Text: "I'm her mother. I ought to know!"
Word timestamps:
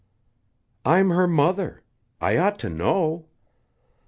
"I'm 0.83 1.11
her 1.11 1.27
mother. 1.27 1.83
I 2.19 2.35
ought 2.37 2.57
to 2.61 2.69
know!" 2.69 3.27